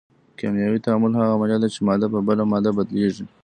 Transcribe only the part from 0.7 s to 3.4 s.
تعامل هغه عملیه ده چې ماده په بله ماده بدلیږي.